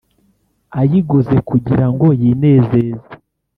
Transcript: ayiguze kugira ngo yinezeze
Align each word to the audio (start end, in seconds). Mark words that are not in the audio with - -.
ayiguze 0.79 1.35
kugira 1.49 1.85
ngo 1.91 2.07
yinezeze 2.21 3.11